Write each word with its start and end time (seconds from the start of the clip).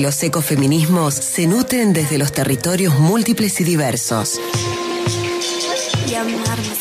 Los 0.00 0.22
ecofeminismos 0.22 1.14
se 1.14 1.46
nutren 1.46 1.92
desde 1.92 2.16
los 2.16 2.32
territorios 2.32 2.98
múltiples 2.98 3.60
y 3.60 3.64
diversos. 3.64 4.40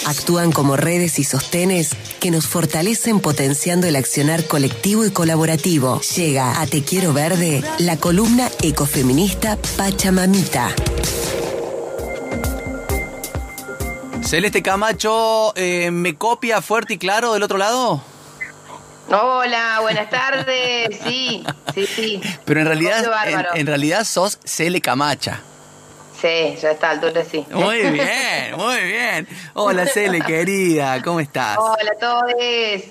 Actúan 0.05 0.53
como 0.53 0.77
redes 0.77 1.19
y 1.19 1.25
sostenes 1.25 1.97
que 2.21 2.31
nos 2.31 2.47
fortalecen 2.47 3.19
potenciando 3.19 3.87
el 3.87 3.97
accionar 3.97 4.45
colectivo 4.45 5.05
y 5.05 5.11
colaborativo. 5.11 5.99
Llega 6.15 6.61
a 6.61 6.65
Te 6.65 6.81
Quiero 6.85 7.11
Verde 7.11 7.61
la 7.79 7.97
columna 7.97 8.49
ecofeminista 8.61 9.57
Pachamamita. 9.75 10.69
Celeste 14.23 14.63
Camacho, 14.63 15.51
eh, 15.57 15.91
¿me 15.91 16.15
copia 16.15 16.61
fuerte 16.61 16.93
y 16.93 16.97
claro 16.97 17.33
del 17.33 17.43
otro 17.43 17.57
lado? 17.57 18.01
Hola, 19.11 19.79
buenas 19.81 20.09
tardes. 20.09 20.99
Sí, 21.03 21.43
sí. 21.85 22.21
Pero 22.45 22.59
en 22.59 22.65
realidad, 22.65 23.05
en, 23.27 23.59
en 23.59 23.67
realidad 23.67 24.03
sos 24.03 24.39
Cele 24.45 24.81
Camacha. 24.81 25.41
Sí, 26.19 26.57
ya 26.61 26.71
está 26.71 26.89
altura 26.89 27.23
sí. 27.23 27.45
Muy 27.51 27.77
bien, 27.91 28.55
muy 28.57 28.83
bien. 28.83 29.27
Hola 29.53 29.85
Cele, 29.85 30.19
querida, 30.19 31.01
¿cómo 31.01 31.21
estás? 31.21 31.57
Hola 31.57 31.91
a 31.95 31.99
todos, 31.99 32.33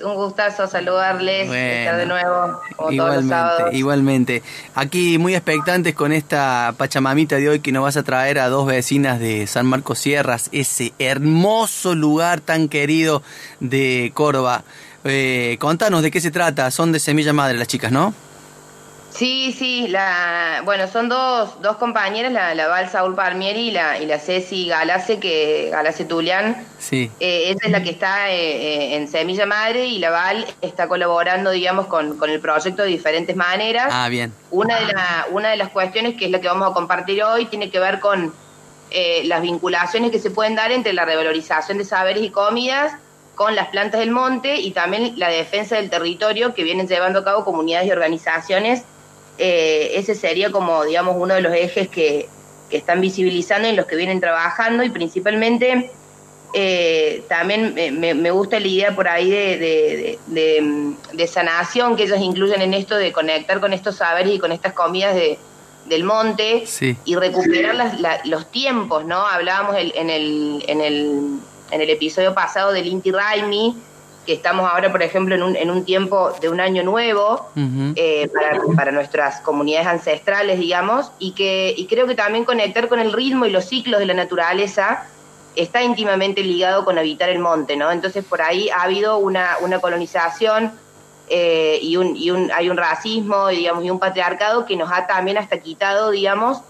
un 0.03 0.15
gustazo 0.15 0.67
saludarles, 0.67 1.51
estar 1.51 1.99
de 1.99 2.07
nuevo, 2.07 2.59
como 2.77 2.93
igualmente, 2.93 2.97
todos 2.97 3.17
los 3.17 3.29
sábados. 3.29 3.75
Igualmente, 3.75 4.43
aquí 4.75 5.19
muy 5.19 5.35
expectantes 5.35 5.95
con 5.95 6.13
esta 6.13 6.75
pachamamita 6.79 7.37
de 7.37 7.51
hoy 7.51 7.61
que 7.61 7.71
nos 7.71 7.83
vas 7.83 7.99
a 7.99 8.03
traer 8.03 8.39
a 8.39 8.49
dos 8.49 8.67
vecinas 8.67 9.21
de 9.21 9.47
San 9.47 9.67
Marcos 9.67 9.99
Sierras, 9.99 10.49
ese 10.53 10.95
hermoso 10.99 11.95
lugar 11.95 12.41
tan 12.41 12.69
querido 12.69 13.23
de 13.61 14.11
Córdoba. 14.15 14.65
Eh, 15.05 15.57
contanos 15.61 16.03
de 16.03 16.11
qué 16.11 16.21
se 16.23 16.31
trata, 16.31 16.71
son 16.71 16.93
de 16.93 16.99
Semilla 16.99 17.35
Madre 17.35 17.59
las 17.59 17.69
chicas, 17.69 17.93
¿no? 17.93 18.15
Sí, 19.11 19.53
sí, 19.53 19.89
la, 19.89 20.63
bueno, 20.65 20.87
son 20.87 21.09
dos, 21.09 21.61
dos 21.63 21.77
compañeras, 21.79 22.31
la, 22.31 22.55
la 22.55 22.69
Val 22.69 22.89
Saúl 22.89 23.15
Palmieri 23.15 23.69
y 23.69 23.71
la, 23.71 23.99
y 23.99 24.07
la 24.07 24.19
Ceci 24.19 24.69
Galace, 24.69 25.19
que 25.19 25.71
Galace 25.73 26.05
Tulián. 26.05 26.67
Sí. 26.79 27.11
Eh, 27.19 27.51
esa 27.51 27.67
es 27.67 27.73
la 27.73 27.83
que 27.83 27.91
está 27.91 28.31
eh, 28.31 28.37
eh, 28.37 28.97
en 28.97 29.09
Semilla 29.09 29.47
Madre 29.47 29.87
y 29.87 29.99
la 29.99 30.11
Val 30.11 30.47
está 30.61 30.87
colaborando, 30.87 31.51
digamos, 31.51 31.87
con, 31.87 32.19
con 32.19 32.31
el 32.31 32.39
proyecto 32.39 32.83
de 32.83 32.89
diferentes 32.89 33.35
maneras. 33.35 33.89
Ah, 33.91 34.09
bien. 34.09 34.33
Una 34.51 34.79
de, 34.79 34.93
la, 34.93 35.27
una 35.31 35.51
de 35.51 35.57
las 35.57 35.71
cuestiones, 35.71 36.15
que 36.15 36.27
es 36.27 36.31
la 36.31 36.41
que 36.41 36.49
vamos 36.49 36.71
a 36.71 36.75
compartir 36.75 37.23
hoy, 37.23 37.47
tiene 37.47 37.71
que 37.71 37.81
ver 37.81 38.01
con 38.01 38.33
las 39.25 39.43
vinculaciones 39.43 40.11
que 40.11 40.19
se 40.19 40.31
pueden 40.31 40.55
dar 40.55 40.73
entre 40.73 40.95
la 40.95 41.05
revalorización 41.05 41.77
de 41.77 41.85
saberes 41.85 42.23
y 42.23 42.31
comidas 42.31 42.93
con 43.35 43.55
las 43.55 43.69
plantas 43.69 44.01
del 44.01 44.11
monte 44.11 44.57
y 44.57 44.71
también 44.71 45.13
la 45.17 45.29
defensa 45.29 45.77
del 45.77 45.91
territorio 45.91 46.55
que 46.55 46.63
vienen 46.65 46.89
llevando 46.89 47.19
a 47.19 47.25
cabo 47.25 47.45
comunidades 47.45 47.87
y 47.87 47.93
organizaciones 47.93 48.85
eh, 49.39 49.93
ese 49.95 50.15
sería 50.15 50.51
como, 50.51 50.85
digamos, 50.85 51.17
uno 51.19 51.35
de 51.35 51.41
los 51.41 51.55
ejes 51.55 51.89
que, 51.89 52.29
están 52.71 53.01
visibilizando 53.01 53.67
y 53.67 53.71
en 53.71 53.77
los 53.77 53.87
que 53.87 53.97
vienen 53.97 54.21
trabajando 54.21 54.83
y 54.83 54.91
principalmente 54.91 55.91
eh, 56.53 57.23
también 57.27 57.75
me, 57.75 58.31
gusta 58.31 58.61
la 58.61 58.67
idea 58.67 58.95
por 58.95 59.09
ahí 59.09 59.31
de, 59.31 60.19
de, 60.27 61.27
sanación 61.27 61.97
que 61.97 62.03
ellos 62.03 62.21
incluyen 62.21 62.61
en 62.61 62.75
esto 62.75 62.97
de 62.97 63.11
conectar 63.11 63.59
con 63.61 63.73
estos 63.73 63.97
saberes 63.97 64.35
y 64.35 64.39
con 64.39 64.53
estas 64.53 64.75
comidas 64.75 65.15
de, 65.15 65.39
del 65.89 66.05
monte 66.05 66.65
y 67.05 67.17
recuperar 67.17 67.99
los 68.25 68.51
tiempos, 68.51 69.05
¿no? 69.05 69.27
Hablábamos 69.27 69.77
en, 69.77 70.11
el, 70.11 70.65
en, 70.67 70.81
el, 70.81 71.39
en 71.71 71.81
el 71.81 71.91
episodio 71.91 72.35
pasado 72.35 72.73
del 72.73 72.87
Inti 72.87 73.11
Raimi, 73.11 73.75
que 74.29 74.35
estamos 74.35 74.71
ahora, 74.71 74.93
por 74.93 75.03
ejemplo, 75.03 75.35
en 75.35 75.43
un, 75.43 75.57
en 75.57 75.71
un 75.71 75.87
tiempo 75.87 76.35
de 76.39 76.51
un 76.51 76.61
año 76.61 76.83
nuevo 76.83 77.49
eh, 77.97 78.29
para, 78.77 78.93
nuestras 78.93 79.41
comunidades 79.41 79.87
ancestrales, 79.87 80.59
digamos, 80.59 81.11
y 81.19 81.31
que 81.31 81.73
y 81.75 81.87
creo 81.87 82.07
que 82.07 82.15
también 82.15 82.45
conectar 82.45 82.89
con 82.89 83.01
el 83.01 83.15
ritmo 83.15 83.47
y 83.47 83.51
los 83.51 83.65
ciclos 83.65 83.99
de 83.99 84.05
la 84.05 84.13
naturaleza 84.13 85.07
está 85.57 85.83
íntimamente 85.83 86.43
ligado 86.43 86.85
con 86.85 86.99
habitar 86.99 87.31
el 87.31 87.39
monte, 87.39 87.75
¿no? 87.75 87.91
Entonces 87.91 88.23
por 88.23 88.43
ahí 88.43 88.69
ha 88.69 88.83
habido 88.83 89.17
una, 89.17 89.57
una 89.63 89.79
colonización 89.79 90.73
eh, 91.31 91.79
y, 91.81 91.97
un, 91.97 92.15
y 92.15 92.31
un, 92.31 92.53
hay 92.53 92.69
un 92.69 92.77
racismo, 92.77 93.49
digamos, 93.49 93.83
y 93.83 93.91
un 93.91 93.99
patriarcado 93.99 94.67
que 94.67 94.77
nos 94.77 94.93
ha 94.93 95.07
también 95.07 95.39
hasta 95.39 95.57
quitado, 95.57 96.11
digamos, 96.11 96.61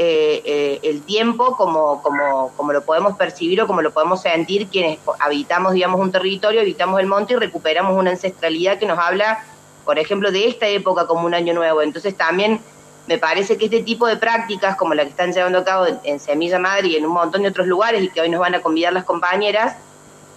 eh, 0.00 0.42
eh, 0.44 0.78
el 0.84 1.02
tiempo 1.02 1.56
como, 1.56 2.00
como, 2.04 2.52
como 2.56 2.72
lo 2.72 2.84
podemos 2.84 3.16
percibir 3.16 3.60
o 3.62 3.66
como 3.66 3.82
lo 3.82 3.90
podemos 3.90 4.22
sentir 4.22 4.68
quienes 4.68 5.00
habitamos, 5.18 5.72
digamos, 5.72 6.00
un 6.00 6.12
territorio, 6.12 6.60
habitamos 6.60 7.00
el 7.00 7.08
monte 7.08 7.32
y 7.32 7.36
recuperamos 7.36 7.98
una 7.98 8.12
ancestralidad 8.12 8.78
que 8.78 8.86
nos 8.86 8.96
habla, 8.96 9.44
por 9.84 9.98
ejemplo, 9.98 10.30
de 10.30 10.46
esta 10.46 10.68
época 10.68 11.08
como 11.08 11.26
un 11.26 11.34
año 11.34 11.52
nuevo. 11.52 11.82
Entonces 11.82 12.16
también 12.16 12.60
me 13.08 13.18
parece 13.18 13.58
que 13.58 13.64
este 13.64 13.82
tipo 13.82 14.06
de 14.06 14.16
prácticas, 14.16 14.76
como 14.76 14.94
la 14.94 15.02
que 15.02 15.10
están 15.10 15.32
llevando 15.32 15.58
a 15.58 15.64
cabo 15.64 15.86
en, 16.04 16.20
Semilla 16.20 16.60
Madre 16.60 16.86
y 16.86 16.94
en 16.94 17.04
un 17.04 17.12
montón 17.12 17.42
de 17.42 17.48
otros 17.48 17.66
lugares 17.66 18.00
y 18.00 18.08
que 18.08 18.20
hoy 18.20 18.28
nos 18.28 18.38
van 18.38 18.54
a 18.54 18.60
convidar 18.60 18.92
las 18.92 19.02
compañeras, 19.02 19.78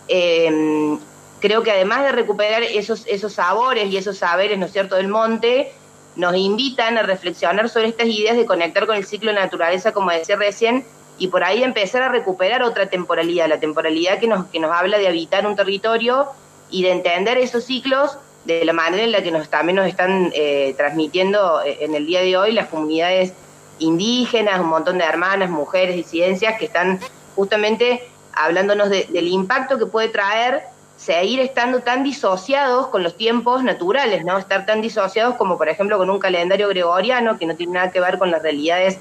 eh, 0.07 0.97
creo 1.39 1.61
que 1.61 1.69
además 1.69 2.03
de 2.03 2.13
recuperar 2.13 2.63
esos, 2.63 3.05
esos 3.05 3.33
sabores 3.33 3.91
y 3.91 3.97
esos 3.97 4.17
saberes, 4.17 4.57
¿no 4.57 4.65
es 4.65 4.71
cierto?, 4.71 4.95
del 4.95 5.07
monte, 5.07 5.71
nos 6.15 6.35
invitan 6.35 6.97
a 6.97 7.03
reflexionar 7.03 7.69
sobre 7.69 7.87
estas 7.87 8.07
ideas 8.07 8.35
de 8.35 8.45
conectar 8.45 8.85
con 8.85 8.95
el 8.95 9.05
ciclo 9.05 9.31
de 9.31 9.39
naturaleza, 9.39 9.93
como 9.93 10.11
decía 10.11 10.35
recién, 10.35 10.85
y 11.17 11.27
por 11.27 11.43
ahí 11.43 11.63
empezar 11.63 12.01
a 12.01 12.09
recuperar 12.09 12.63
otra 12.63 12.87
temporalidad, 12.87 13.47
la 13.47 13.59
temporalidad 13.59 14.19
que 14.19 14.27
nos, 14.27 14.47
que 14.47 14.59
nos 14.59 14.71
habla 14.71 14.97
de 14.97 15.07
habitar 15.07 15.45
un 15.45 15.55
territorio 15.55 16.27
y 16.69 16.83
de 16.83 16.91
entender 16.91 17.37
esos 17.37 17.65
ciclos 17.65 18.17
de 18.45 18.65
la 18.65 18.73
manera 18.73 19.03
en 19.03 19.11
la 19.11 19.21
que 19.21 19.31
nos, 19.31 19.49
también 19.49 19.75
nos 19.75 19.87
están 19.87 20.31
eh, 20.33 20.73
transmitiendo 20.77 21.61
eh, 21.61 21.77
en 21.81 21.93
el 21.93 22.07
día 22.07 22.21
de 22.21 22.37
hoy 22.37 22.53
las 22.53 22.67
comunidades 22.67 23.33
indígenas, 23.79 24.59
un 24.59 24.67
montón 24.67 24.97
de 24.97 25.03
hermanas, 25.03 25.49
mujeres, 25.49 25.95
disidencias 25.95 26.57
que 26.57 26.65
están 26.65 26.99
justamente 27.35 28.07
hablándonos 28.33 28.89
del 28.89 29.27
impacto 29.27 29.77
que 29.77 29.85
puede 29.85 30.09
traer 30.09 30.63
seguir 31.03 31.39
estando 31.39 31.79
tan 31.79 32.03
disociados 32.03 32.87
con 32.87 33.01
los 33.01 33.17
tiempos 33.17 33.63
naturales, 33.63 34.23
¿no? 34.23 34.37
Estar 34.37 34.67
tan 34.67 34.81
disociados 34.81 35.35
como, 35.35 35.57
por 35.57 35.67
ejemplo, 35.67 35.97
con 35.97 36.09
un 36.11 36.19
calendario 36.19 36.67
gregoriano 36.67 37.39
que 37.39 37.47
no 37.47 37.55
tiene 37.55 37.73
nada 37.73 37.91
que 37.91 37.99
ver 37.99 38.19
con 38.19 38.29
las 38.29 38.43
realidades 38.43 38.99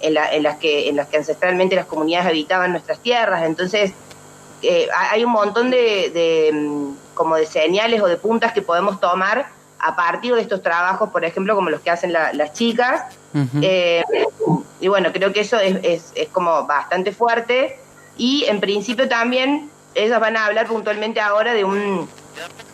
en, 0.00 0.14
las, 0.14 0.56
que, 0.58 0.88
en 0.88 0.96
las 0.96 1.08
que 1.08 1.16
ancestralmente 1.16 1.74
las 1.74 1.86
comunidades 1.86 2.28
habitaban 2.28 2.70
nuestras 2.70 3.00
tierras. 3.00 3.42
Entonces, 3.42 3.92
eh, 4.62 4.86
hay 5.10 5.24
un 5.24 5.32
montón 5.32 5.70
de, 5.70 6.50
mm, 6.52 7.14
como 7.14 7.34
de 7.34 7.46
señales 7.46 8.00
o 8.00 8.06
de 8.06 8.16
puntas 8.16 8.52
que 8.52 8.62
podemos 8.62 9.00
tomar 9.00 9.48
a 9.80 9.96
partir 9.96 10.34
de 10.34 10.42
estos 10.42 10.62
trabajos, 10.62 11.10
por 11.10 11.24
ejemplo, 11.24 11.56
como 11.56 11.68
los 11.68 11.80
que 11.80 11.90
hacen 11.90 12.12
las 12.12 12.52
chicas. 12.52 13.02
Eh, 13.60 14.04
y 14.80 14.86
bueno, 14.86 15.10
creo 15.12 15.32
que 15.32 15.40
eso 15.40 15.58
es, 15.58 16.12
es 16.14 16.28
como 16.28 16.64
bastante 16.66 17.10
fuerte. 17.10 17.76
Y 18.16 18.44
en 18.44 18.60
principio 18.60 19.08
también 19.08 19.70
ellas 19.94 20.20
van 20.20 20.36
a 20.36 20.46
hablar 20.46 20.66
puntualmente 20.66 21.20
ahora 21.20 21.54
de 21.54 21.64
un 21.64 22.08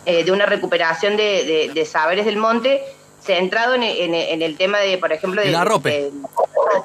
eh, 0.05 0.23
de 0.23 0.31
una 0.31 0.45
recuperación 0.45 1.17
de, 1.17 1.87
saberes 1.89 2.25
del 2.25 2.37
monte 2.37 2.81
centrado 3.21 3.75
en, 3.75 3.83
el 3.83 4.55
tema 4.55 4.79
de, 4.79 4.97
por 4.97 5.11
ejemplo, 5.11 5.41
de 5.41 5.51
la 5.51 5.65
ropa, 5.65 5.89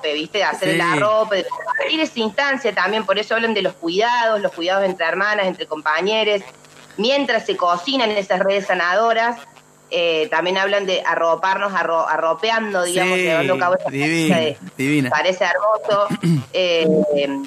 ¿viste? 0.02 0.38
De 0.38 0.44
hacer 0.44 0.70
el 0.70 0.80
arrope, 0.80 1.36
de 1.36 2.02
esa 2.02 2.18
instancia 2.18 2.74
también, 2.74 3.06
por 3.06 3.20
eso 3.20 3.36
hablan 3.36 3.54
de 3.54 3.62
los 3.62 3.74
cuidados, 3.74 4.40
los 4.40 4.50
cuidados 4.52 4.84
entre 4.84 5.06
hermanas, 5.06 5.46
entre 5.46 5.66
compañeros, 5.66 6.42
mientras 6.96 7.46
se 7.46 7.56
cocinan 7.56 8.10
esas 8.10 8.40
redes 8.40 8.66
sanadoras, 8.66 9.36
eh, 9.94 10.26
también 10.30 10.56
hablan 10.56 10.86
de 10.86 11.02
arroparnos, 11.06 11.74
arropeando, 11.74 12.82
digamos, 12.84 13.18
llevando 13.18 13.54
a 13.54 13.58
cabo 13.58 13.76
esa 13.76 13.90
divina, 13.90 15.10
Parece 15.10 15.44
hermoso. 15.44 16.08
Eh, 16.54 16.86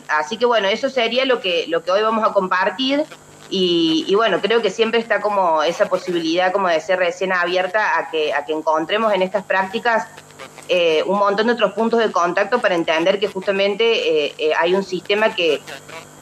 así 0.08 0.38
que 0.38 0.46
bueno, 0.46 0.68
eso 0.68 0.90
sería 0.90 1.26
lo 1.26 1.40
que, 1.40 1.66
lo 1.68 1.84
que 1.84 1.92
hoy 1.92 2.02
vamos 2.02 2.28
a 2.28 2.34
compartir. 2.34 3.04
Y, 3.50 4.14
bueno, 4.16 4.42
creo 4.42 4.62
que 4.62 4.72
siempre 4.72 5.00
está 5.00 5.22
como 5.22 5.62
esa 5.62 5.88
posibilidad, 5.88 6.52
como 6.52 6.68
de 6.68 6.80
ser 6.82 6.98
recién 7.00 7.32
abierta 7.32 8.00
a 8.00 8.10
que, 8.10 8.34
a 8.34 8.46
que 8.46 8.54
encontremos 8.54 9.14
en 9.14 9.22
estas 9.22 9.44
prácticas 9.44 10.08
eh, 10.70 11.04
un 11.06 11.20
montón 11.20 11.48
de 11.48 11.54
otros 11.54 11.74
puntos 11.74 12.00
de 12.00 12.12
contacto 12.12 12.60
para 12.60 12.76
entender 12.76 13.20
que 13.20 13.28
justamente 13.28 14.34
hay 14.60 14.74
un 14.74 14.84
sistema 14.84 15.36
que, 15.36 15.62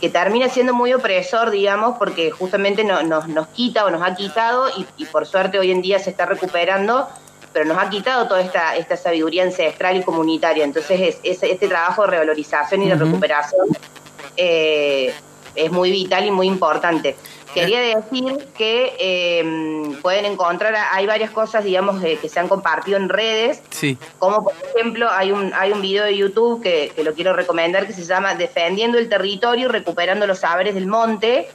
que 0.04 0.10
termina 0.10 0.50
siendo 0.50 0.74
muy 0.74 0.94
opresor, 0.94 1.50
digamos, 1.50 1.98
porque 1.98 2.30
justamente 2.30 2.84
no, 2.84 3.04
nos, 3.04 3.30
nos 3.30 3.48
quita 3.48 3.86
o 3.86 3.90
nos 3.90 4.02
ha 4.02 4.14
quitado 4.16 4.66
y, 4.98 5.06
por 5.06 5.26
suerte 5.26 5.58
hoy 5.58 5.72
en 5.72 5.82
día 5.82 5.98
se 5.98 6.10
está 6.10 6.26
recuperando, 6.26 7.08
pero 7.54 7.64
nos 7.64 7.78
ha 7.78 7.90
quitado 7.90 8.28
toda 8.28 8.42
esta, 8.42 8.76
esta 8.76 8.98
sabiduría 8.98 9.44
ancestral 9.44 9.96
y 9.96 10.04
comunitaria. 10.04 10.66
Entonces 10.66 11.16
es, 11.24 11.42
este 11.42 11.70
trabajo 11.70 12.02
de 12.02 12.10
revalorización 12.10 12.82
y 12.82 12.90
de 12.90 12.96
recuperación 12.96 13.66
eh, 14.36 15.14
es 15.56 15.72
muy 15.72 15.90
vital 15.90 16.26
y 16.26 16.32
muy 16.32 16.48
importante. 16.48 17.16
Quería 17.54 17.82
decir 17.82 18.48
que 18.58 18.96
em, 19.40 20.02
pueden 20.02 20.26
encontrar, 20.26 20.76
hay 20.92 21.06
varias 21.06 21.32
cosas, 21.32 21.64
digamos, 21.64 22.02
que 22.02 22.30
se 22.30 22.40
han 22.40 22.48
compartido 22.48 22.98
en 22.98 23.10
redes, 23.10 23.62
sí. 23.70 23.98
como 24.20 24.44
por 24.44 24.54
ejemplo 24.74 25.10
hay 25.10 25.32
un, 25.32 25.54
hay 25.54 25.72
un 25.72 25.82
video 25.82 26.06
de 26.06 26.18
YouTube 26.18 26.62
que, 26.62 26.92
lo 27.04 27.14
quiero 27.14 27.34
recomendar 27.34 27.86
que 27.86 27.94
se 27.94 28.04
llama 28.04 28.36
Defendiendo 28.36 28.98
el 28.98 29.10
territorio 29.10 29.66
y 29.66 29.72
recuperando 29.72 30.26
los 30.26 30.40
saberes 30.40 30.74
del 30.76 30.88
monte. 30.88 31.50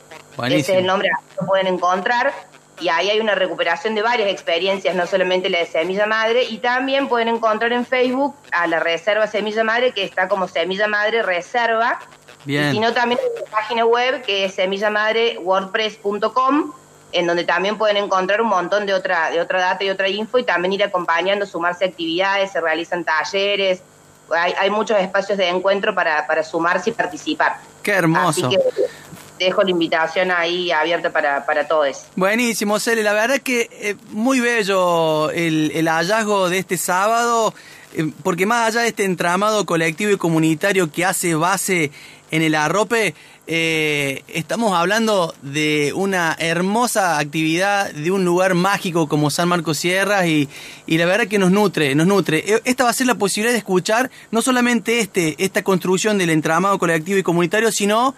Ese 0.44 0.58
es 0.58 0.68
el 0.68 0.86
nombre 0.86 1.08
que 1.38 1.44
pueden 1.44 1.66
encontrar. 1.66 2.32
y 2.80 2.88
ahí 2.90 3.10
hay 3.10 3.18
una 3.18 3.34
recuperación 3.34 3.96
de 3.96 4.02
varias 4.02 4.30
experiencias, 4.30 4.94
no 4.94 5.06
solamente 5.06 5.48
la 5.50 5.58
de 5.58 5.66
Semilla 5.66 6.06
Madre, 6.06 6.44
y 6.44 6.58
también 6.58 7.08
pueden 7.08 7.28
encontrar 7.28 7.72
en 7.72 7.84
Facebook 7.84 8.36
a 8.52 8.68
la 8.68 8.78
Reserva 8.78 9.26
Semilla 9.26 9.64
Madre, 9.64 9.92
que 9.92 10.04
está 10.04 10.28
como 10.28 10.46
Semilla 10.46 10.86
Madre 10.86 11.22
Reserva, 11.22 11.98
Bien. 12.48 12.70
y 12.70 12.72
sino 12.72 12.92
también 12.94 13.20
en 13.22 13.28
la 13.42 13.50
página 13.50 13.84
web 13.84 14.22
que 14.22 14.46
es 14.46 14.54
semillamadrewordpress.com, 14.54 16.72
en 17.12 17.26
donde 17.26 17.44
también 17.44 17.76
pueden 17.76 17.98
encontrar 17.98 18.40
un 18.40 18.48
montón 18.48 18.86
de 18.86 18.94
otra, 18.94 19.30
de 19.30 19.38
otra 19.38 19.60
data 19.60 19.84
y 19.84 19.90
otra 19.90 20.08
info, 20.08 20.38
y 20.38 20.44
también 20.44 20.72
ir 20.72 20.82
acompañando, 20.82 21.44
sumarse 21.44 21.84
a 21.84 21.88
actividades, 21.88 22.50
se 22.50 22.62
realizan 22.62 23.04
talleres, 23.04 23.82
hay, 24.34 24.54
hay 24.58 24.70
muchos 24.70 24.98
espacios 24.98 25.36
de 25.36 25.48
encuentro 25.48 25.94
para, 25.94 26.26
para 26.26 26.42
sumarse 26.42 26.88
y 26.88 26.94
participar. 26.94 27.58
Qué 27.82 27.92
hermoso. 27.92 28.46
Así 28.46 28.56
que 28.56 28.62
dejo 29.38 29.62
la 29.62 29.70
invitación 29.70 30.30
ahí 30.30 30.70
abierta 30.70 31.10
para, 31.10 31.46
para 31.46 31.68
todos. 31.68 32.04
Buenísimo, 32.16 32.78
Cele. 32.78 33.02
La 33.02 33.12
verdad 33.12 33.40
que 33.40 33.68
eh, 33.72 33.96
muy 34.10 34.40
bello 34.40 35.30
el, 35.30 35.70
el 35.74 35.88
hallazgo 35.88 36.48
de 36.48 36.58
este 36.58 36.76
sábado, 36.76 37.54
eh, 37.94 38.10
porque 38.22 38.46
más 38.46 38.68
allá 38.68 38.82
de 38.82 38.88
este 38.88 39.04
entramado 39.04 39.64
colectivo 39.64 40.12
y 40.12 40.16
comunitario 40.16 40.90
que 40.90 41.04
hace 41.04 41.34
base 41.34 41.90
en 42.30 42.42
el 42.42 42.54
arrope, 42.54 43.14
eh, 43.46 44.22
estamos 44.28 44.74
hablando 44.76 45.34
de 45.42 45.92
una 45.94 46.36
hermosa 46.38 47.18
actividad, 47.18 47.90
de 47.92 48.10
un 48.10 48.24
lugar 48.24 48.54
mágico 48.54 49.08
como 49.08 49.30
San 49.30 49.48
Marcos 49.48 49.78
Sierras 49.78 50.26
y, 50.26 50.48
y 50.86 50.98
la 50.98 51.06
verdad 51.06 51.26
que 51.28 51.38
nos 51.38 51.50
nutre, 51.50 51.94
nos 51.94 52.06
nutre. 52.06 52.44
Eh, 52.46 52.60
Esta 52.64 52.84
va 52.84 52.90
a 52.90 52.92
ser 52.92 53.06
la 53.06 53.14
posibilidad 53.14 53.52
de 53.52 53.58
escuchar 53.58 54.10
no 54.30 54.42
solamente 54.42 55.00
este, 55.00 55.34
esta 55.42 55.62
construcción 55.62 56.18
del 56.18 56.30
entramado 56.30 56.78
colectivo 56.78 57.18
y 57.18 57.22
comunitario, 57.22 57.72
sino 57.72 58.14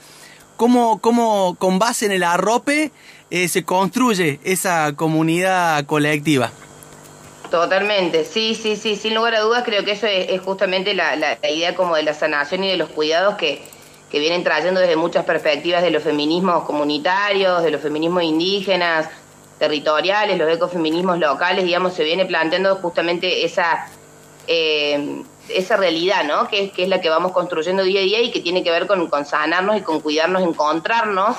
cómo, 0.57 0.99
cómo 1.01 1.55
con 1.59 1.79
base 1.79 2.07
en 2.07 2.13
el 2.13 2.25
arrope 2.25 2.91
eh, 3.31 3.47
se 3.47 3.63
construye 3.63 4.41
esa 4.43 4.95
comunidad 4.97 5.85
colectiva. 5.87 6.51
Totalmente, 7.51 8.25
sí, 8.25 8.55
sí, 8.61 8.77
sí, 8.77 8.95
sin 8.95 9.15
lugar 9.15 9.35
a 9.35 9.41
dudas 9.41 9.65
creo 9.65 9.85
que 9.85 9.93
eso 9.93 10.07
es, 10.07 10.31
es 10.31 10.41
justamente 10.41 10.95
la, 10.95 11.17
la- 11.17 11.37
la 11.43 11.51
idea 11.51 11.75
como 11.75 11.97
de 11.97 12.05
la 12.05 12.15
sanación 12.15 12.63
y 12.63 12.69
de 12.69 12.77
los 12.77 12.91
cuidados 12.91 13.35
que, 13.37 13.61
que 14.11 14.19
vienen 14.19 14.43
trayendo 14.45 14.81
desde 14.81 14.97
muchas 14.97 15.25
perspectivas 15.25 15.83
de 15.83 15.91
los 15.91 16.03
feminismos 16.03 16.65
comunitarios, 16.65 17.63
de 17.63 17.71
los 17.71 17.81
feminismos 17.81 18.23
indígenas, 18.25 19.09
territoriales, 19.59 20.39
los 20.39 20.51
ecofeminismos 20.51 21.19
locales, 21.19 21.65
digamos, 21.65 21.95
se 21.95 22.03
viene 22.03 22.25
planteando 22.27 22.77
justamente 22.77 23.45
esa, 23.45 23.87
eh, 24.47 25.23
esa 25.49 25.77
realidad, 25.77 26.25
¿no? 26.25 26.49
Que 26.49 26.65
es, 26.65 26.73
que 26.73 26.83
es 26.85 26.89
la 26.89 27.01
que 27.01 27.09
vamos 27.09 27.33
construyendo 27.33 27.83
día 27.83 28.01
a 28.01 28.05
día 28.05 28.21
y 28.23 28.31
que 28.31 28.41
tiene 28.41 28.65
que 28.65 28.71
ver 28.71 28.87
con, 28.87 29.07
con 29.09 29.27
sanarnos 29.27 29.77
y 29.77 29.83
con 29.83 30.01
cuidarnos, 30.01 30.43
encontrarnos 30.43 31.37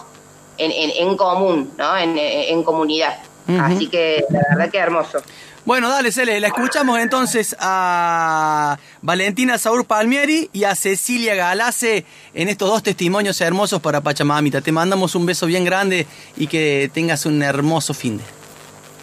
en, 0.58 0.72
en, 0.72 1.08
en 1.10 1.18
común, 1.18 1.74
¿no? 1.78 1.98
En, 1.98 2.18
en- 2.18 2.64
comunidad. 2.64 3.18
Así 3.60 3.88
que 3.88 4.24
la 4.30 4.40
verdad 4.52 4.72
que 4.72 4.78
hermoso. 4.78 5.20
Bueno, 5.66 5.90
dale, 5.90 6.12
Cele, 6.12 6.40
la 6.40 6.48
escuchamos 6.48 7.00
entonces 7.00 7.56
a 7.60 8.78
Valentina 9.02 9.58
Saur 9.58 9.86
Palmieri 9.86 10.50
y 10.54 10.64
a 10.66 10.76
Cecilia 10.76 11.34
Galace 11.36 12.06
en 12.34 12.50
estos 12.50 12.70
dos 12.70 12.84
testimonios 12.84 13.42
hermosos 13.42 13.82
para 13.82 14.02
Pachamamita. 14.02 14.62
Te 14.62 14.72
mandamos 14.72 15.16
un 15.16 15.26
beso 15.26 15.48
bien 15.48 15.66
grande 15.66 16.06
y 16.38 16.48
que 16.48 16.90
tengas 16.94 17.26
un 17.26 17.42
hermoso 17.42 17.94
fin 17.94 18.18
de. 18.18 18.24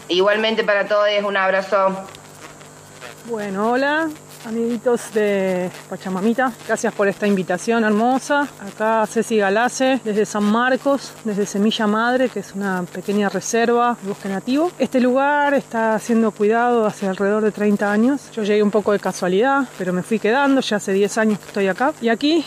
Igualmente 0.07 0.63
para 0.63 0.87
todos, 0.87 1.07
un 1.25 1.37
abrazo. 1.37 2.05
Bueno, 3.25 3.71
hola, 3.71 4.09
amiguitos 4.45 5.13
de 5.13 5.69
Pachamamita. 5.89 6.51
Gracias 6.67 6.93
por 6.93 7.07
esta 7.07 7.27
invitación 7.27 7.83
hermosa. 7.83 8.47
Acá 8.59 9.05
Ceci 9.07 9.37
Galace, 9.37 9.99
desde 10.03 10.25
San 10.25 10.43
Marcos, 10.43 11.13
desde 11.23 11.45
Semilla 11.45 11.87
Madre, 11.87 12.29
que 12.29 12.39
es 12.39 12.53
una 12.53 12.83
pequeña 12.83 13.29
reserva 13.29 13.97
bosque 14.03 14.29
nativo. 14.29 14.71
Este 14.79 14.99
lugar 14.99 15.53
está 15.53 15.97
siendo 15.99 16.31
cuidado 16.31 16.85
hace 16.85 17.07
alrededor 17.07 17.43
de 17.43 17.51
30 17.51 17.91
años. 17.91 18.31
Yo 18.31 18.43
llegué 18.43 18.63
un 18.63 18.71
poco 18.71 18.91
de 18.91 18.99
casualidad, 18.99 19.67
pero 19.77 19.93
me 19.93 20.03
fui 20.03 20.19
quedando. 20.19 20.61
Ya 20.61 20.77
hace 20.77 20.93
10 20.93 21.17
años 21.17 21.39
que 21.39 21.45
estoy 21.45 21.67
acá. 21.67 21.93
Y 22.01 22.09
aquí 22.09 22.45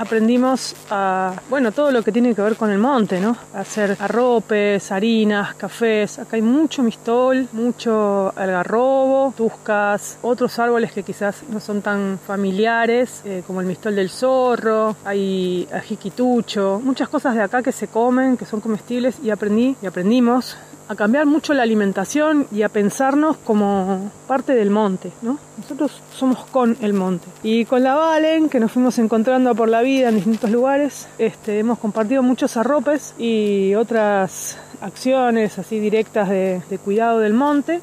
aprendimos 0.00 0.74
a, 0.90 1.34
bueno, 1.50 1.72
todo 1.72 1.90
lo 1.90 2.02
que 2.02 2.10
tiene 2.10 2.34
que 2.34 2.40
ver 2.40 2.56
con 2.56 2.70
el 2.70 2.78
monte, 2.78 3.20
¿no? 3.20 3.36
Hacer 3.52 3.96
arropes, 4.00 4.90
harinas, 4.90 5.54
cafés. 5.54 6.18
Acá 6.18 6.36
hay 6.36 6.42
mucho 6.42 6.82
mistol, 6.82 7.46
mucho 7.52 8.32
algarrobo, 8.34 9.34
tuscas, 9.36 10.18
otros 10.22 10.58
árboles 10.58 10.92
que 10.92 11.02
quizás 11.02 11.42
no 11.50 11.60
son 11.60 11.82
tan 11.82 12.18
familiares, 12.26 13.20
eh, 13.26 13.42
como 13.46 13.60
el 13.60 13.66
mistol 13.66 13.94
del 13.94 14.08
zorro, 14.08 14.96
hay 15.04 15.68
ajiquitucho, 15.72 16.80
muchas 16.82 17.08
cosas 17.10 17.34
de 17.34 17.42
acá 17.42 17.62
que 17.62 17.72
se 17.72 17.88
comen, 17.88 18.38
que 18.38 18.46
son 18.46 18.60
comestibles 18.60 19.16
y 19.22 19.30
aprendí 19.30 19.76
y 19.82 19.86
aprendimos 19.86 20.56
a 20.90 20.96
cambiar 20.96 21.24
mucho 21.24 21.54
la 21.54 21.62
alimentación 21.62 22.48
y 22.50 22.62
a 22.62 22.68
pensarnos 22.68 23.36
como 23.36 24.10
parte 24.26 24.56
del 24.56 24.70
monte, 24.70 25.12
¿no? 25.22 25.38
Nosotros 25.56 26.02
somos 26.12 26.44
con 26.46 26.76
el 26.80 26.94
monte. 26.94 27.28
Y 27.44 27.64
con 27.64 27.84
la 27.84 27.94
Valen, 27.94 28.48
que 28.48 28.58
nos 28.58 28.72
fuimos 28.72 28.98
encontrando 28.98 29.54
por 29.54 29.68
la 29.68 29.82
vida 29.82 30.08
en 30.08 30.16
distintos 30.16 30.50
lugares, 30.50 31.06
este, 31.18 31.60
hemos 31.60 31.78
compartido 31.78 32.24
muchos 32.24 32.56
arropes 32.56 33.14
y 33.18 33.72
otras 33.76 34.58
acciones 34.80 35.60
así 35.60 35.78
directas 35.78 36.28
de, 36.28 36.60
de 36.68 36.78
cuidado 36.78 37.20
del 37.20 37.34
monte. 37.34 37.80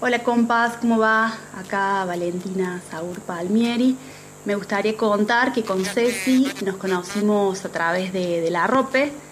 Hola 0.00 0.24
compas, 0.24 0.78
¿cómo 0.80 0.98
va? 0.98 1.32
Acá 1.56 2.04
Valentina 2.06 2.82
Saur 2.90 3.20
Palmieri. 3.20 3.96
Me 4.46 4.56
gustaría 4.56 4.96
contar 4.96 5.52
que 5.52 5.62
con 5.62 5.84
Ceci 5.84 6.48
nos 6.64 6.74
conocimos 6.74 7.64
a 7.64 7.68
través 7.68 8.12
de, 8.12 8.40
del 8.40 8.56
arrope. 8.56 9.04
Eh, 9.04 9.27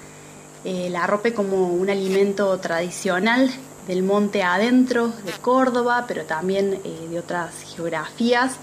el 0.66 0.96
arrope 0.96 1.32
como 1.32 1.68
un 1.68 1.88
alimento 1.88 2.58
tradicional 2.58 3.50
del 3.86 4.02
monte 4.02 4.42
adentro 4.42 5.08
de 5.24 5.32
Córdoba, 5.40 6.06
pero 6.08 6.24
también 6.24 6.80
eh, 6.84 7.06
de 7.08 7.18
otras 7.18 7.54
geografías, 7.62 8.56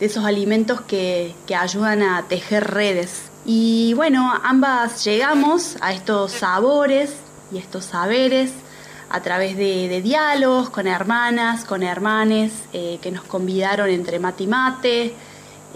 de 0.00 0.06
esos 0.06 0.24
alimentos 0.24 0.80
que, 0.80 1.34
que 1.46 1.54
ayudan 1.54 2.02
a 2.02 2.26
tejer 2.28 2.64
redes. 2.64 3.30
Y 3.44 3.94
bueno, 3.94 4.34
ambas 4.42 5.04
llegamos 5.04 5.76
a 5.80 5.92
estos 5.92 6.32
sabores 6.32 7.14
y 7.52 7.58
estos 7.58 7.84
saberes 7.84 8.50
a 9.08 9.22
través 9.22 9.56
de, 9.56 9.88
de 9.88 10.02
diálogos 10.02 10.68
con 10.68 10.88
hermanas, 10.88 11.64
con 11.64 11.84
hermanes 11.84 12.52
eh, 12.72 12.98
que 13.00 13.12
nos 13.12 13.22
convidaron 13.22 13.88
entre 13.88 14.18
mate 14.18 14.42
y 14.42 14.46
mate, 14.48 15.14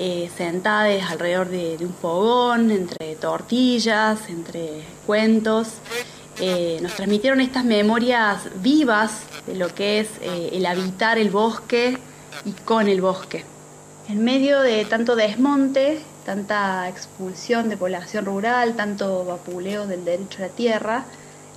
eh, 0.02 0.30
sentadas 0.34 1.10
alrededor 1.10 1.50
de, 1.50 1.76
un 1.82 1.92
fogón, 1.92 2.70
entre 2.70 3.16
tortillas, 3.16 4.30
entre 4.30 4.82
cuentos. 5.06 5.74
Eh, 6.40 6.78
nos 6.80 6.94
transmitieron 6.94 7.42
estas 7.42 7.66
memorias 7.66 8.44
vivas 8.62 9.24
de 9.46 9.56
lo 9.56 9.74
que 9.74 10.00
es 10.00 10.08
eh, 10.22 10.52
el 10.54 10.64
habitar 10.64 11.18
el 11.18 11.28
bosque 11.28 11.98
y 12.46 12.52
con 12.64 12.88
el 12.88 13.02
bosque. 13.02 13.44
En 14.08 14.24
medio 14.24 14.62
de 14.62 14.86
tanto 14.86 15.16
desmonte, 15.16 16.00
tanta 16.24 16.88
expulsión 16.88 17.68
de 17.68 17.76
población 17.76 18.24
rural, 18.24 18.76
tanto 18.76 19.26
vapuleo 19.26 19.86
del 19.86 20.06
derecho 20.06 20.38
a 20.38 20.46
la 20.46 20.52
tierra, 20.54 21.04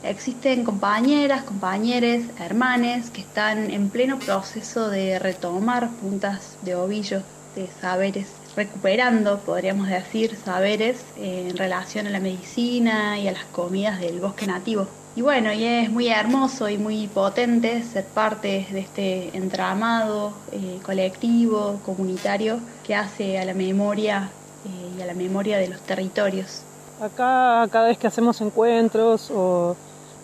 existen 0.03 0.65
compañeras, 0.65 1.43
compañeros, 1.43 2.25
hermanes 2.41 3.09
que 3.09 3.21
están 3.21 3.71
en 3.71 3.89
pleno 3.89 4.19
proceso 4.19 4.89
de 4.89 5.17
retomar 5.17 5.91
puntas 5.91 6.57
de 6.61 6.75
ovillos 6.75 7.23
de 7.55 7.67
saberes, 7.81 8.27
recuperando, 8.55 9.39
podríamos 9.39 9.87
decir, 9.87 10.35
saberes 10.43 11.03
en 11.17 11.55
relación 11.57 12.07
a 12.07 12.09
la 12.09 12.19
medicina 12.19 13.19
y 13.19 13.27
a 13.27 13.31
las 13.31 13.45
comidas 13.45 13.99
del 13.99 14.19
bosque 14.19 14.47
nativo. 14.47 14.87
Y 15.15 15.21
bueno, 15.21 15.53
y 15.53 15.63
es 15.63 15.91
muy 15.91 16.07
hermoso 16.07 16.67
y 16.69 16.77
muy 16.79 17.07
potente 17.07 17.83
ser 17.83 18.03
parte 18.05 18.65
de 18.71 18.79
este 18.79 19.37
entramado 19.37 20.33
eh, 20.51 20.79
colectivo, 20.83 21.79
comunitario, 21.85 22.59
que 22.83 22.95
hace 22.95 23.37
a 23.37 23.45
la 23.45 23.53
memoria 23.53 24.29
eh, 24.65 24.97
y 24.97 25.01
a 25.01 25.05
la 25.05 25.13
memoria 25.13 25.59
de 25.59 25.67
los 25.67 25.79
territorios. 25.81 26.63
Acá 26.99 27.67
cada 27.71 27.87
vez 27.89 27.97
que 27.99 28.07
hacemos 28.07 28.41
encuentros 28.41 29.29
o 29.31 29.75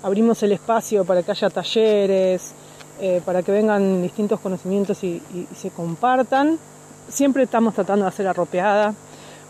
abrimos 0.01 0.41
el 0.41 0.53
espacio 0.53 1.05
para 1.05 1.21
que 1.21 1.31
haya 1.31 1.49
talleres, 1.51 2.53
eh, 2.99 3.21
para 3.23 3.43
que 3.43 3.51
vengan 3.51 4.01
distintos 4.01 4.39
conocimientos 4.39 5.03
y- 5.03 5.21
y 5.33 5.47
se 5.55 5.69
compartan, 5.69 6.57
siempre 7.09 7.43
estamos 7.43 7.73
tratando 7.73 8.05
de 8.05 8.09
hacer 8.09 8.27
arropeada 8.27 8.93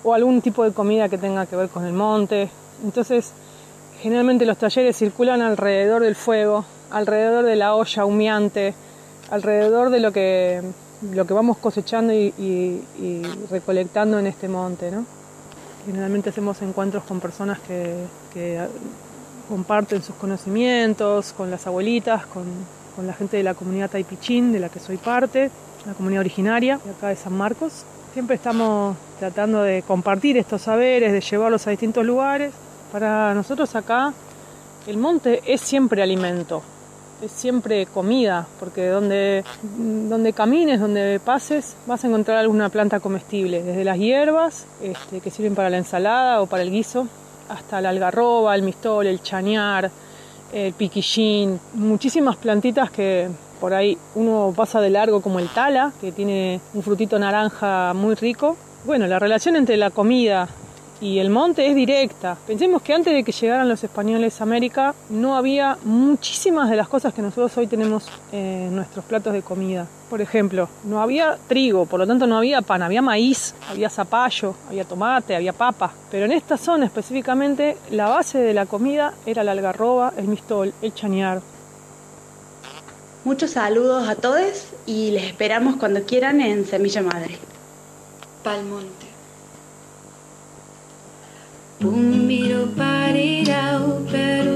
o 0.03 0.13
algún 0.13 0.41
tipo 0.41 0.63
de 0.63 0.71
comida 0.71 1.09
que 1.09 1.17
tenga 1.17 1.45
que 1.45 1.55
ver 1.55 1.69
con 1.69 1.85
el 1.85 1.93
monte. 1.93 2.49
Entonces, 2.83 3.31
generalmente 4.01 4.45
los 4.45 4.57
talleres 4.57 4.97
circulan 4.97 5.41
alrededor 5.41 6.01
del 6.01 6.15
fuego, 6.15 6.65
alrededor 6.91 7.45
de 7.45 7.55
la 7.55 7.75
olla 7.75 8.05
humeante, 8.05 8.73
alrededor 9.29 9.89
de 9.89 9.99
lo 9.99 10.11
que, 10.11 10.61
lo 11.11 11.25
que 11.25 11.33
vamos 11.33 11.57
cosechando 11.57 12.13
y, 12.13 12.81
recolectando 13.49 14.19
en 14.19 14.27
este 14.27 14.47
monte, 14.47 14.91
¿no? 14.91 15.05
Generalmente 15.85 16.29
hacemos 16.29 16.61
encuentros 16.61 17.03
con 17.03 17.19
personas 17.19 17.59
que, 17.59 18.05
que 18.33 18.59
comparten 19.47 20.03
sus 20.03 20.15
conocimientos, 20.15 21.33
con 21.33 21.49
las 21.49 21.65
abuelitas, 21.65 22.25
con, 22.27 22.45
con 22.99 23.07
la 23.07 23.13
gente 23.13 23.37
de 23.37 23.43
la 23.43 23.53
comunidad 23.53 23.89
Taipichín, 23.89 24.51
de 24.51 24.59
la 24.59 24.67
que 24.67 24.81
soy 24.81 24.97
parte, 24.97 25.49
la 25.85 25.93
comunidad 25.93 26.19
originaria 26.19 26.81
de 26.83 26.91
acá 26.91 27.07
de 27.07 27.15
San 27.15 27.31
Marcos. 27.31 27.85
Siempre 28.11 28.35
estamos 28.35 28.97
tratando 29.19 29.63
de 29.63 29.83
compartir 29.83 30.35
estos 30.35 30.63
saberes, 30.63 31.13
de 31.13 31.21
llevarlos 31.21 31.65
a 31.65 31.69
distintos 31.69 32.05
lugares. 32.05 32.51
Para 32.91 33.33
nosotros 33.33 33.73
acá 33.73 34.11
el 34.85 34.97
monte 34.97 35.41
es 35.45 35.61
siempre 35.61 36.03
alimento. 36.03 36.61
es 37.21 37.31
siempre 37.31 37.85
comida, 37.85 38.45
porque 38.59 38.87
donde, 38.87 39.45
donde 39.63 40.33
camines, 40.33 40.81
donde 40.81 41.21
pases, 41.23 41.77
vas 41.87 42.03
a 42.03 42.07
encontrar 42.07 42.37
alguna 42.39 42.67
planta 42.67 42.99
comestible, 42.99 43.63
desde 43.63 43.85
las 43.85 43.97
hierbas 43.97 44.65
este, 44.81 45.21
que 45.21 45.31
sirven 45.31 45.55
para 45.55 45.69
la 45.69 45.77
ensalada 45.77 46.41
o 46.41 46.47
para 46.47 46.63
el 46.63 46.71
guiso, 46.71 47.07
hasta 47.47 47.79
la 47.79 47.89
algarroba, 47.91 48.55
el 48.55 48.63
mistol, 48.63 49.07
el 49.07 49.21
chañar, 49.21 49.89
el 50.53 50.73
piquillín, 50.73 51.59
muchísimas 51.73 52.35
plantitas 52.37 52.91
que 52.91 53.27
por 53.59 53.73
ahí 53.73 53.97
uno 54.15 54.53
pasa 54.55 54.79
de 54.81 54.89
largo 54.89 55.21
como 55.21 55.39
el 55.39 55.49
tala, 55.49 55.91
que 55.99 56.11
tiene 56.11 56.61
un 56.73 56.81
frutito 56.81 57.19
naranja 57.19 57.93
muy 57.93 58.15
rico. 58.15 58.57
Bueno, 58.85 59.07
la 59.07 59.19
relación 59.19 59.55
entre 59.55 59.77
la 59.77 59.89
comida 59.89 60.47
y 61.01 61.19
el 61.19 61.29
monte 61.29 61.67
es 61.67 61.75
directa. 61.75 62.37
Pensemos 62.45 62.81
que 62.81 62.93
antes 62.93 63.13
de 63.13 63.23
que 63.23 63.31
llegaran 63.31 63.69
los 63.69 63.83
españoles 63.83 64.39
a 64.39 64.43
América 64.43 64.93
no 65.09 65.35
había 65.35 65.77
muchísimas 65.83 66.69
de 66.69 66.75
las 66.75 66.87
cosas 66.87 67.13
que 67.13 67.21
nosotros 67.21 67.55
hoy 67.57 67.67
tenemos 67.67 68.09
en 68.31 68.75
nuestros 68.75 69.05
platos 69.05 69.33
de 69.33 69.41
comida. 69.41 69.87
Por 70.09 70.21
ejemplo, 70.21 70.67
no 70.83 71.01
había 71.01 71.37
trigo, 71.47 71.85
por 71.85 71.99
lo 71.99 72.07
tanto 72.07 72.27
no 72.27 72.37
había 72.37 72.61
pan, 72.61 72.81
había 72.81 73.01
maíz, 73.01 73.53
había 73.69 73.89
zapallo, 73.89 74.55
había 74.67 74.83
tomate, 74.83 75.35
había 75.35 75.53
papa. 75.53 75.91
Pero 76.11 76.25
en 76.25 76.31
esta 76.31 76.57
zona 76.57 76.85
específicamente 76.85 77.77
la 77.91 78.07
base 78.07 78.39
de 78.39 78.53
la 78.53 78.65
comida 78.65 79.13
era 79.25 79.43
la 79.43 79.51
algarroba, 79.51 80.13
el 80.17 80.27
mistol, 80.27 80.73
el 80.81 80.93
chañar. 80.93 81.41
Muchos 83.25 83.51
saludos 83.51 84.07
a 84.07 84.15
todos 84.15 84.67
y 84.85 85.11
les 85.11 85.25
esperamos 85.25 85.75
cuando 85.75 86.03
quieran 86.03 86.41
en 86.41 86.65
Semilla 86.65 87.01
Madre. 87.01 87.37
Palmonte. 88.43 89.08
Boom, 91.79 92.27
middle 92.27 92.65
body, 92.65 93.49
out, 93.49 94.11
better 94.11 94.49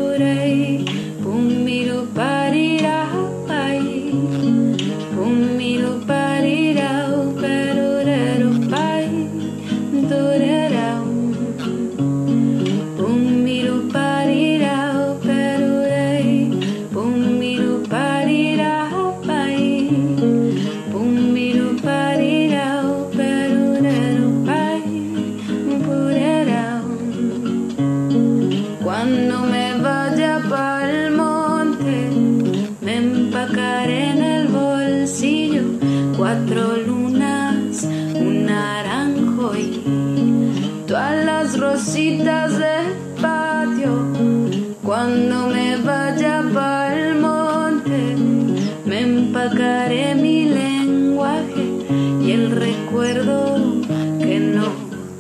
recuerdo 53.14 53.82
que 54.20 54.40
no 54.40 54.66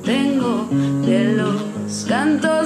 tengo 0.03 0.67
de 1.05 1.33
los 1.33 2.05
cantos 2.07 2.62